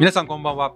[0.00, 0.72] 皆さんこんばんは。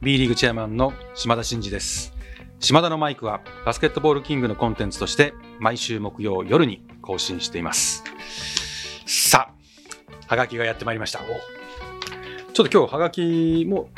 [0.00, 2.14] B リーグチェアマンの島田真二です。
[2.60, 8.04] 島田のマイクはバスケットボールキングのコンテンツとして毎週木曜夜に更新しています。
[9.06, 11.18] さあはがきがやってまいりました。
[11.18, 13.88] ちょっと今日はがきも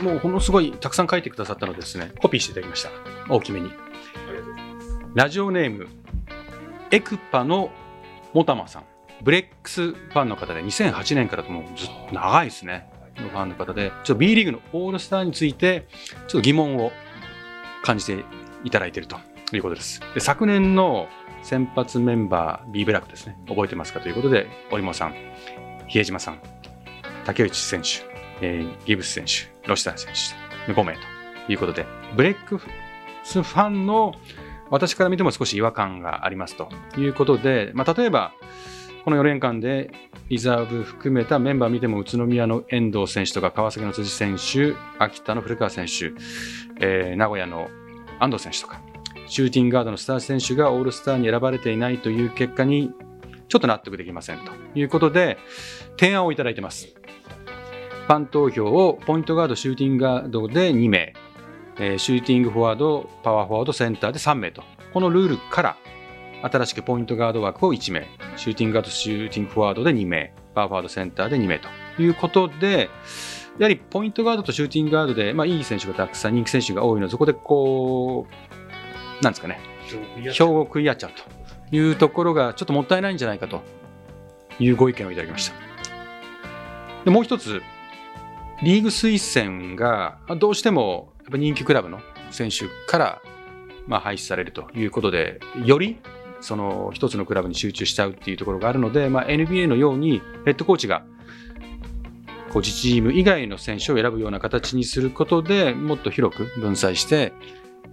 [0.00, 2.88] もうほのすごいたくさん書いてくださったのでですねコピーしていただきました。
[3.28, 3.70] 大きめに。
[5.12, 5.88] ラジオネーム
[6.90, 7.70] エクパの
[8.32, 8.84] モタマさん。
[9.22, 12.95] ブレックスファンの方で2008年からともうずっと長いですね。
[13.20, 16.92] のファンの方でちょっと B リーグのオールスターについてちょっと疑問を
[17.82, 18.24] 感じて
[18.64, 19.16] いただいていると
[19.52, 20.00] いうことです。
[20.14, 21.08] で昨年の
[21.42, 23.38] 先発メンバー B ブラックですね。
[23.46, 25.14] 覚えてますかということで織茂さん
[25.86, 26.40] 比江島さん
[27.24, 27.88] 竹内選手、
[28.40, 30.12] えー、ギブス選手ロシター選
[30.66, 32.60] 手5名ということでブレック
[33.24, 34.14] スファンの
[34.70, 38.32] 私から見ても少し違和感がありますということで、まあ、例えば
[39.06, 39.92] この4年間で
[40.28, 46.10] リザーブ含めたメンバー見ても宇都宮の遠藤選手とか川崎の辻選手、秋田の古川選手、
[46.80, 47.68] えー、名古屋の
[48.18, 48.80] 安藤選手とか、
[49.28, 52.90] シューティングガードのスター選手がオールスターに選ばれていないという結果に
[53.46, 55.38] ちょっと納得できませんということで
[56.00, 56.88] 提案をいただいてます。
[58.08, 61.14] ファン投票をポイントガード、シューティングガードで2名、
[61.78, 65.76] えー、シューティングフォワード、パワーフォワード、センターで3名と、このルールから
[66.50, 71.68] 新しくポイントガード枠を1名、シューティングガード、シューティングフォワードで2名、パワーフォワードセンターで2名と
[72.02, 72.90] いうことで、
[73.58, 78.26] やはりポイントガードとシューティングガードで、まあ、いい選手がたくさん、人気選手が多いので、そこでこ
[79.20, 79.58] う、なんですかね、
[80.32, 81.22] 票を食い合っちゃうと
[81.74, 83.62] いうところがちょっともったいないんじゃないかと
[84.58, 85.54] いうご意見をいただきました。
[87.04, 87.62] でもう一つ、
[88.62, 92.00] リーグ推薦がどうしてもやっぱ人気クラブの
[92.30, 93.22] 選手から
[93.86, 95.98] まあ廃止されるということで、より
[96.40, 101.04] その一つのクラブに集中しちゃうっていうところがあるので、まあ、NBA のようにヘッドコーチが
[102.52, 107.32] こう自チーム以外の選手を選ぶような形にすることでもっと広く分散して、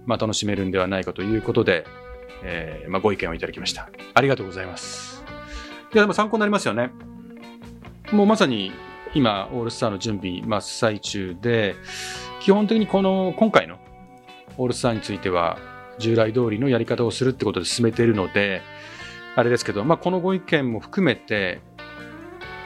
[0.06, 1.84] まあ、楽しめるんではないかということで、
[2.42, 3.90] えーまあ、ご意見をいただきました。
[4.14, 5.24] ありがとうございます。
[5.92, 6.90] いやでも参考になりますよね。
[8.12, 8.72] もうまさに
[9.14, 11.76] 今オールスターの準備真っ最中で
[12.40, 13.78] 基本的にこの今回の
[14.56, 15.58] オールスターについては
[15.98, 18.62] 従来通りのやり方をするってことで進めているので、
[19.36, 21.60] あれですけど、まあ、このご意見も含めて、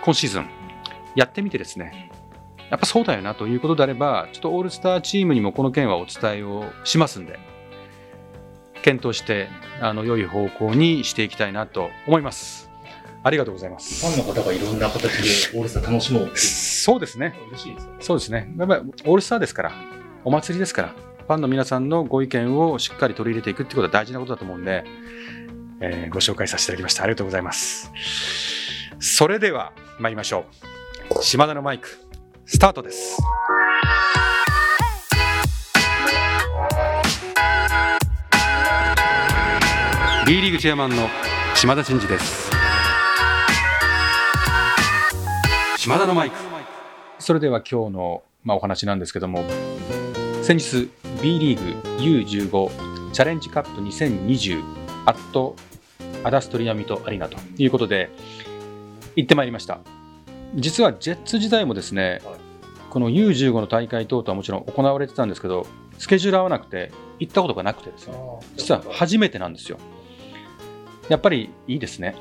[0.05, 0.47] 今シーズン
[1.17, 2.11] やってみてですね、
[2.71, 7.39] やっぱそうだよなということであれば、ちょっとオールスターチームにもこの件はお伝えをしますんで、
[8.83, 9.49] 検討して、
[9.81, 12.71] あの、良い方向にしていきたいなと思います。
[13.25, 14.07] ありがとうございます。
[14.07, 15.03] ファンの方がいろんな形
[15.53, 17.35] でオールスター楽しもうそうですね。
[17.49, 18.55] 嬉しいです、ね、そうですね。
[18.57, 19.73] やっぱりオールスターですから、
[20.25, 24.85] お祭りですから、ファンの皆さんのご意見をしっかり取り入れていくってことは大事なことだと思うんで、
[25.81, 27.05] えー、ご紹介させていただきました。
[27.05, 27.93] ありがとうございます。
[28.99, 30.47] それでは参りましょ
[31.21, 31.23] う。
[31.23, 31.89] 島田のマイク、
[32.47, 33.19] スタートです。
[40.27, 41.09] B リーグチェアマンの
[41.55, 42.51] 島田真二です。
[45.79, 46.37] 島田のマイク。
[47.19, 49.45] それでは今日の、まあ、お話なんですけども、
[50.49, 50.89] 先日
[51.21, 54.63] B リーグ U15 チャレンジカップ2020
[55.05, 55.55] アット
[56.25, 58.09] アダストリアミトアリーナということで
[59.15, 59.81] 行ってまいりました。
[60.55, 62.23] 実はジェッツ時代もですね
[62.89, 65.67] この U15 の大会等々はもちろん行われてたんですけど
[65.99, 68.15] スケジュール合わなくて行ったことがなくてですね。
[68.57, 69.77] 実は初めてなんですよ。
[71.11, 72.17] やっぱりいいですね。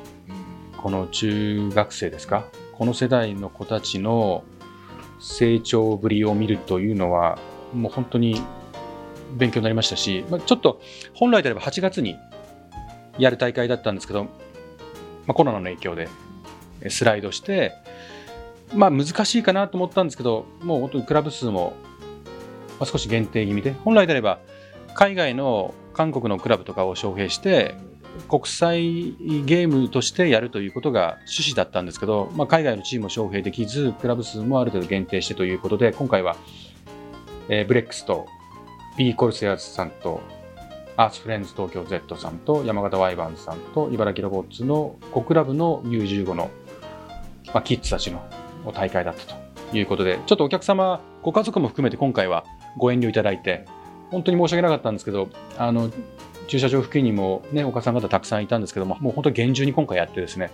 [0.75, 2.43] この中学生ですか？
[2.73, 4.43] この世代の子たちの
[5.17, 7.39] 成長ぶりを見るというのは
[7.73, 8.41] もう本当に
[9.35, 10.81] 勉強になりましたし、まあ、ちょっと
[11.13, 12.17] 本来であれば8月に
[13.17, 14.29] やる大会だったんですけど、ま
[15.29, 16.07] あ、コロナの影響で
[16.89, 17.73] スライドして、
[18.73, 21.73] まあ、難しいかなと思ったんですけど、もう本当にクラブ数も
[22.83, 24.39] 少し限定気味で、本来であれば
[24.93, 27.75] 海外の韓国のクラブとかを招聘して、
[28.29, 28.81] 国際
[29.45, 36.35] ゲームとしてやるということが趣旨だったんですけど、まあ、海外のチームを招聘できず、クラブ数もある程度限定してということで、今回は
[37.49, 38.27] えー、ブレックスと
[38.97, 40.21] B コルセアーズさんと
[40.95, 46.49] アースフレンズ東京 Z さんと山形ワイバーンズさんと茨城ロボッツの5クラブの U15 の、
[47.47, 48.21] まあ、キッズたちの
[48.73, 49.47] 大会だったと。
[49.73, 52.45] いうことでちょっとお客様ご家族も含めて今回は
[52.77, 53.65] ご遠慮いただいて
[54.11, 55.91] 本当に申し訳なかったんですけどあの
[56.47, 60.51] 駐車場付近にもねお母さん方たくさんいたんですけどももう本当厳重に今回やってですね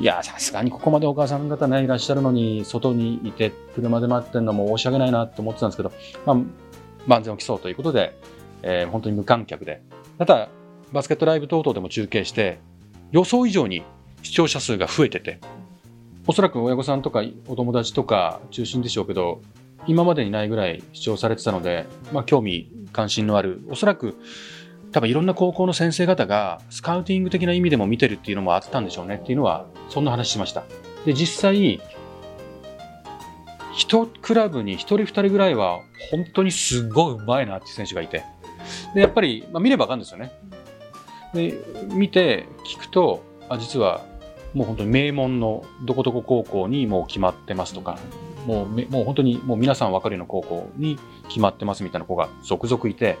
[0.00, 5.92] いや、さすがにここまでお母さん方ね、いらっしゃるのに、外にいて、車で待ってるのも申し訳ないなと思ってたんですけど、
[6.24, 6.36] まあ、
[7.08, 8.16] 万全を期そうということで、
[8.62, 9.82] えー、本当に無観客で。
[10.16, 10.48] ただ、
[10.92, 12.60] バスケットライブ等々でも中継して、
[13.10, 13.82] 予想以上に
[14.22, 15.40] 視聴者数が増えてて、
[16.28, 19.40] おそらく親御さんとかお友達とか中心でしょうけど、
[19.88, 24.14] 今までにないぐらい視聴されてたので、まあ、興味関心のあるおそらく
[24.92, 30.64] 多分いろんな高校の先生方がスカウティング的な意味でも見てるっていうのもあったんでしょうねっていうのはそんな話しました。
[31.04, 31.80] で実際
[33.74, 35.80] 一クラブに1人2人ぐらいは
[36.10, 38.24] 本当にすごいうまいなっていう選手がいて。
[38.94, 40.32] でやっぱり、まあ、見れば分かるんですよね。
[41.34, 41.54] で
[41.94, 44.04] 見て聞くとあ実は
[44.54, 47.98] もう本当に名門のどこどこ高校にもう決まってますとか
[48.46, 50.98] もうもう本当にもう皆さん分かるような高校に
[51.28, 53.18] 決まってますみたいな子が続々いて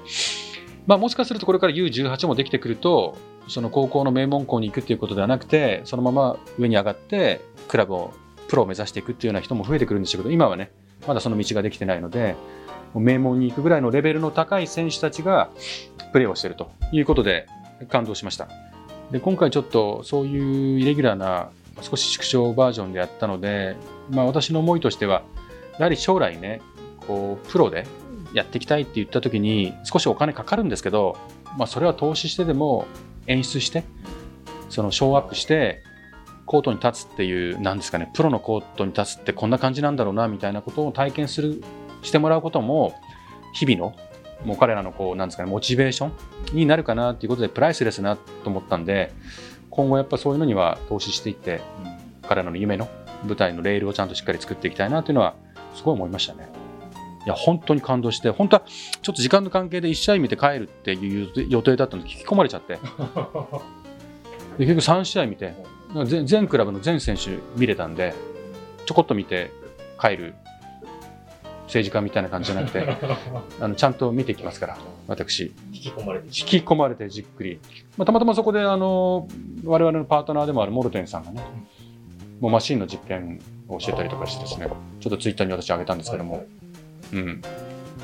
[0.88, 3.14] まあ、もしかするとこれから U18 もできてくると
[3.46, 8.14] その高校の名門校に行くっていうことではなくてそのまま上に上がってクラブを
[8.48, 10.72] プロを目指していくっていうような人も増えてくるんでしょうけど今はね
[11.06, 12.36] まだその道ができてないので
[12.94, 15.50] 名門に行くぐらいのレベルの高い選手たちが
[16.14, 17.46] プレーをしているということで
[17.90, 18.48] 感動しました。
[19.10, 21.50] で今回ちょっとそういうイレギュラーな
[21.82, 23.76] 少し縮小バージョンでやったので、
[24.08, 25.22] まあ、私の思いとしては
[25.78, 26.62] やはり将来ね
[27.06, 27.86] こうプロで
[28.32, 31.16] やっていきたいって言った時に少しお金かかるんですけど、
[31.56, 32.86] まあ、それは投資してでも
[33.26, 33.84] 演出して
[34.68, 35.82] そのショーアップして
[36.46, 41.62] コートに立つっていうなんですかねプロのコートに立つってこんな感じなんだろうなみたいなことを体験する
[42.02, 42.94] してもらうことも
[43.54, 43.94] 日々の
[44.44, 49.12] もう彼らのこうなんですかねモチベーションになるかなっていうことでプライスレスなと思ったんで
[49.70, 51.60] 今後やっぱそういうのには投資していって、
[52.22, 52.88] 彼らの夢の
[53.24, 55.36] 舞台のレールをちゃんとしっかり作っていきたいなというのは
[55.76, 56.57] すごい思いましたね。
[57.24, 58.62] いや本当に感動して本当は
[59.02, 62.78] ちょっと時間の関係で1試合見て帰るっていう予定だったので引き込まれちゃって。
[64.58, 65.54] で結局3試合見て
[66.06, 68.14] 全全クラブの全選手見れたんで
[68.86, 69.52] ちょこっと見て
[70.00, 70.34] 帰る
[71.66, 72.96] 政治家みたいな感じじゃなくて
[73.60, 75.52] あのちゃんと見ていきますから私。
[75.72, 76.26] 引き込まれて。
[76.26, 77.60] 引き込まれてじっくり、
[77.96, 79.28] まあ、たまたまそこであの
[79.64, 81.42] 我々のパートナーでもあるモルテンさんがね
[82.40, 84.68] もうマシンの実験を教えたりとかしてですね
[85.00, 86.67] ちょっとツイッターに私上げたんですけども、はい
[87.12, 87.42] うん、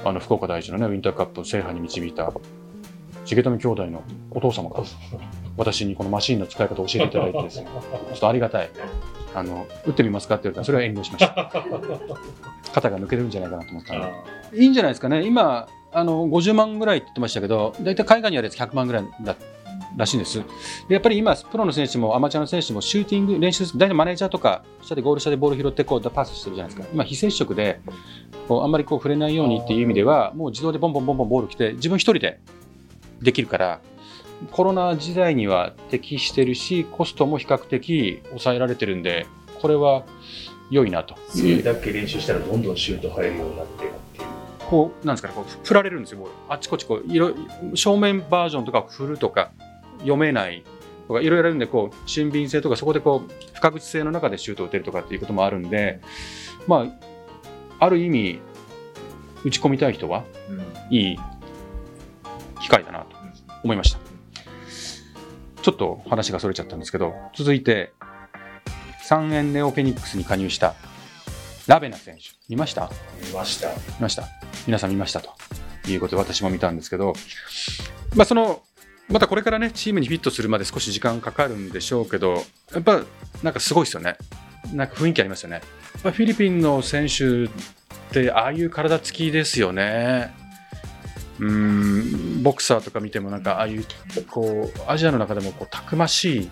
[0.05, 2.33] あの福岡大事のねウィンターカップを制覇に導いた
[3.25, 4.83] 重富兄弟のお父様が
[5.57, 8.71] 私にこのマシンの使い方を教えていただいてですねちょっとありがたい。
[9.37, 11.51] あの打ってみますかって言われたらそれは遠慮しました。
[12.73, 14.01] 肩が抜けるんじゃないかなと思ったん
[14.53, 14.63] で。
[14.63, 15.27] いいんじゃないですかね。
[15.27, 19.37] 今あの50万ぐらいって言ってましたけど大体海外にあるやつ100万ぐらいだ
[19.97, 20.39] らしいんです。
[20.39, 20.45] で
[20.95, 26.93] やっぱり今、プロの選手もアマチュアの選手もシューティング練習大体マネージャーとか、下でゴール下でボール拾ってこうパスしてるじゃないですか。
[26.93, 27.81] 今、非接触で
[28.49, 32.41] こうあんまりこう触れないようにっていう意味では、もう自動でボンボンボンボンボール来て、自分一人で
[33.21, 33.81] できるから、
[34.51, 39.27] コロナ時代には適してるし、コストも比較的抑えられてるんで、
[39.61, 40.05] これは
[40.71, 41.15] 良いなと。
[41.29, 44.05] それだけ練習したらどんどんシュート入るようになって
[44.69, 47.33] こうなんですかねこう振られるんですよボールあっちこっちこういろ
[47.75, 49.53] 正面バージョンとか振るとか
[49.99, 50.65] 読めない
[51.09, 56.01] とかいろいろあるんでこう俊敏性とかそこでこう不確実性の中でシュートを打てるとかっていうこともあるんで
[56.67, 56.87] ま
[57.81, 58.41] あある意味
[59.45, 60.25] 打ち込みたい人は、
[60.89, 61.19] いい
[62.63, 63.17] 機会だなと
[63.63, 63.99] 思いました。
[65.61, 67.93] ちょっと話がそれちゃったんですけど続いて
[69.09, 70.75] 3円ネオフェニックスに加入した
[71.67, 72.91] ラベナ選手見ました？
[73.27, 73.69] 見ました。
[73.69, 74.25] 見ました。
[74.67, 75.31] 皆さん見ましたと
[75.89, 77.13] いうことで私も見たんですけど、
[78.15, 78.63] まあ、その
[79.09, 83.03] またこれからねチームにフィットするまで少し時間かかるんでしょうけどやっぱ
[83.43, 84.17] なんかすごいですよね。
[84.73, 85.61] なんか雰囲気ありますよね。
[86.03, 87.49] フィリピンの選手っ
[88.13, 90.35] てああいう体つきですよね。
[91.39, 93.85] うんボクサーとか見てもなんかああいう
[94.31, 96.51] こうアジアの中でもこうたくましい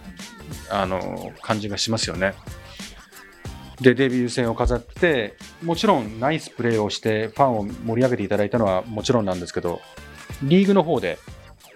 [0.71, 2.35] あの感じがしますよね。
[3.81, 9.81] でデビュー戦を飾ってもちろんナイスプレーをしてファンを盛り上げていただいたのはもちろんなんですけど
[10.43, 11.19] リーグの方で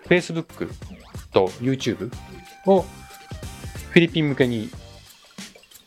[0.08, 0.70] Facebook
[1.32, 2.10] と YouTube
[2.66, 4.70] をフィリピン向けに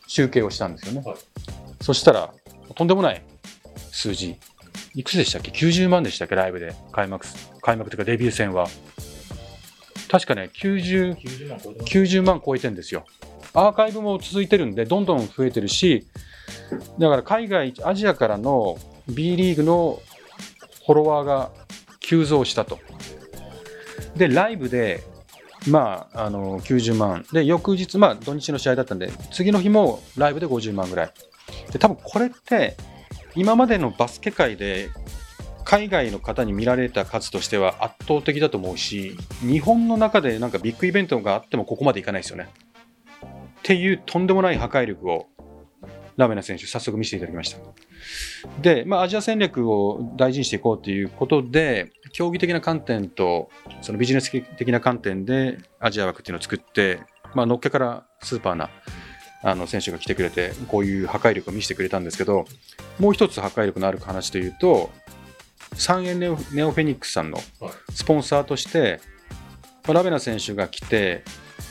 [0.06, 1.02] 集計をしたんですよね。
[1.06, 1.16] はい、
[1.80, 2.32] そしたら、
[2.74, 3.22] とんでもない
[3.92, 4.36] 数字。
[4.94, 6.34] いくつでしたっけ ?90 万でしたっけ？
[6.34, 6.74] ライブで。
[6.92, 7.24] 開幕、
[7.62, 8.66] 開幕というかデビュー戦は。
[10.10, 11.14] 確かね、90,
[11.84, 13.04] 90万超えてるんですよ。
[13.54, 16.08] アーカイブも続いてるんで、どんどん増えてるし、
[16.98, 18.76] だから海外、アジアからの
[19.08, 20.02] B リーグの
[20.86, 21.52] フォロワーが
[22.00, 22.80] 急増したと。
[24.20, 25.02] で、ライブで、
[25.66, 31.12] まあ、あの90万で翌日、まあ、土日の試合だったんで次の日もライブで50万ぐらい
[31.72, 32.76] で多分これって
[33.34, 34.90] 今までのバスケ界で
[35.64, 42.48] 海外の方に見られた数としては圧倒的だと思うし日本の中でなんかビッグイベントがあってもここまでいかないですよね。
[43.22, 45.28] っていうとんでもない破壊力を
[46.20, 47.58] ラメナ選手早速見せていただきました。
[48.60, 53.48] で、まあ、アジア戦略を大事にしていこうということで競技的な観点と
[53.80, 57.00] そのビジネス的な観点でアジア枠っていうのを作って、
[57.34, 58.70] まあのっけからスーパーな
[59.42, 62.44] あの選手が来てくれてこういう破壊力を見せてくれたんですけど
[62.98, 64.90] もう一つ破壊力のある話というと
[65.74, 69.00] 三円ネオフェニックスさんのはいスポンサーとして
[69.86, 71.22] まあラベナ選手が来て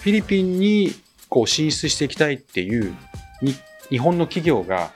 [0.01, 0.91] フィリピンに
[1.27, 2.95] こう進出していきたいっていう
[3.41, 3.53] に
[3.89, 4.91] 日本の企業が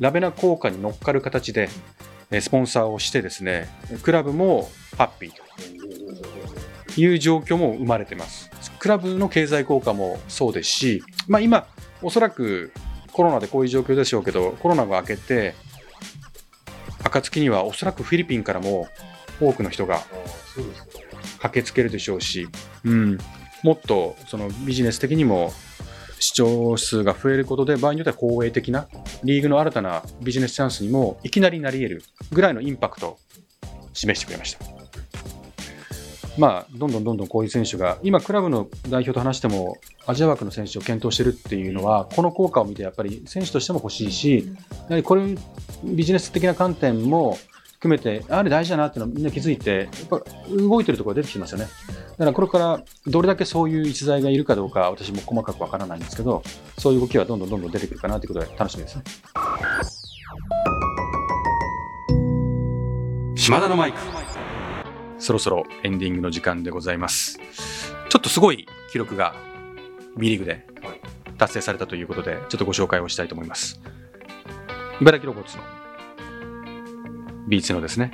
[0.00, 1.68] ラベナ効果に乗っかる形で
[2.30, 3.68] えースポンサーをしてですね
[4.02, 11.66] クラブもハッピーという状況も生まれてますクラブの経済効果もそうですし、まあ、今
[12.02, 12.72] おそらく
[13.12, 15.54] コロナでこういう状況でしょうけどコロナが明けて
[17.02, 18.88] 暁にはおそらくフィリピンからも
[19.40, 20.02] 多くの人が。
[21.38, 22.48] 駆けつけるでしょうし、
[22.84, 23.18] うん、
[23.62, 25.52] もっとそのビジネス的にも
[26.20, 28.88] 視聴数が増えることで場合によっては公営的な
[29.24, 33.18] リーグの新たなビジネスチャンスにもいきなりなり得るぐらいのインパクトを
[33.92, 34.78] 示してくれました。
[36.38, 44.48] まあ、どんどんどんどんこういう選手が、今、クラブの代表と話しても、アジア枠の選手を検討してるっていうのは、この効果を見て、やっぱり選手としても欲しいし、
[44.82, 45.34] やはりこれ、
[45.82, 47.36] ビジネス的な観点も
[47.78, 50.20] 含めて、あれ大事だなっていうのをみんな気づいて、やっぱ
[50.50, 51.68] 動いてるところが出てきてますよね。
[52.18, 56.42] だからこれからどれだけそういう逸材がいるかどうか、私も細かくわからないんですけど、
[56.76, 59.04] そういう動きはどんどんどんどん出てくるかなということで楽しみですね。
[63.36, 63.98] 島田のマイク。
[65.20, 67.38] そろそろエンディングの時間でございます。
[68.08, 69.36] ちょっとすごい記録が
[70.16, 70.66] B リーグで
[71.38, 73.80] 達成されたということで、ちょっとご紹介をしたいと思います。
[75.00, 75.77] 茨城ロボッツの
[77.48, 78.12] B2 のですね、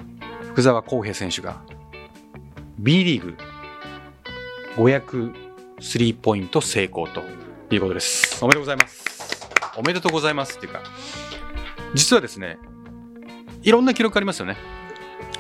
[0.53, 1.61] 福澤康平選手が
[2.79, 3.37] B リーグ
[4.77, 5.35] 500
[5.81, 7.21] スリーポイント成功と
[7.71, 8.45] いうことです。
[8.45, 9.49] おめでとうございます。
[9.77, 10.83] おめでとうございますっていうか、
[11.95, 12.59] 実はですね、
[13.63, 14.57] いろんな記録ありますよね。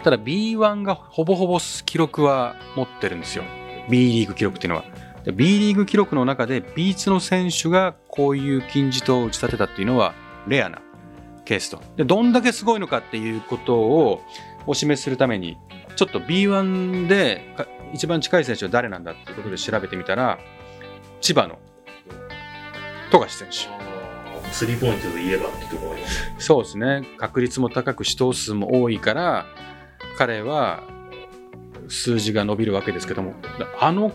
[0.02, 3.44] ただ B1 がほぼほぼ記録は持ってるんですよ。
[3.88, 4.84] B リーグ記録っていうのは。
[5.24, 10.14] で B リーグ記録の中で B2 の選手がこういう金字塔を打ち立てたっていうのは
[10.46, 10.82] レアな
[11.44, 11.82] ケースと。
[11.96, 14.22] で、どんだけすごいのかっていうことを
[14.66, 15.58] お示しするために、
[15.96, 20.38] ちょっと B1 でか一番近い選手は誰なんだっていうことで調べてみたら、
[21.20, 21.58] 千葉の
[23.10, 24.52] 富樫選手。
[24.52, 25.96] スリーポイントで言えばってところ。
[26.38, 27.02] そうですね。
[27.18, 29.46] 確率も高く、死闘数も多いから、
[30.16, 30.82] 彼は
[31.88, 33.34] 数字が伸びるわけですけども、
[33.80, 34.12] あの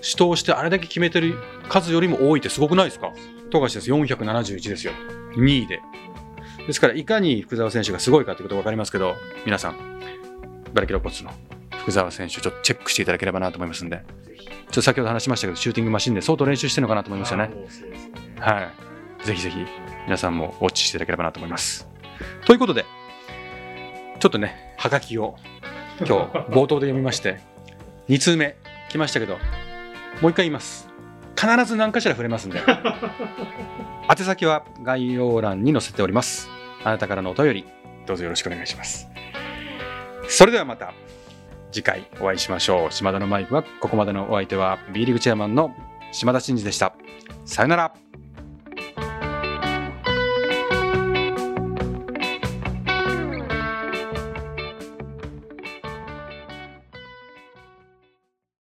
[0.00, 3.12] 死闘してあれだけ決めてる数よりも多いってすごくないですか？
[3.50, 3.90] 富樫です。
[3.90, 4.92] 471ですよ。
[5.36, 5.80] 2位で。
[6.66, 9.76] ですから、いかに福澤選手がすごいかということが分かりますけど、皆さん、
[10.72, 11.30] バラキロポッツの
[11.78, 14.02] 福澤選手、ちょっとチェックしていただければなと思いますんで。
[14.74, 17.54] ちょっと先ほど話しましたけど、シューティングマシンで相当練習してるのかなと思いますよねね。
[18.40, 18.72] は
[19.22, 19.26] い。
[19.26, 19.58] ぜひぜひ、
[20.06, 21.86] 皆さんもウォッチしていただければなと思います。
[22.46, 22.84] ということで、
[24.18, 25.36] ちょっとね、はがきを
[25.98, 26.12] 今日
[26.50, 27.40] 冒頭で読みまして、
[28.08, 28.56] 2通目
[28.90, 29.38] 来ましたけど、
[30.20, 30.88] もう一回言います。
[31.36, 32.60] 必ず何かしら触れますんで、
[34.10, 36.53] 宛先は概要欄に載せております。
[36.84, 37.64] あなたからのお便り、
[38.06, 39.08] どうぞよろしくお願いします。
[40.28, 40.92] それではまた
[41.72, 42.92] 次回お会いしましょう。
[42.92, 45.74] 島田のマイクはここまでのお相手は B リーグチェアマンの
[46.12, 46.94] 島田真二でした。
[47.44, 48.03] さよなら。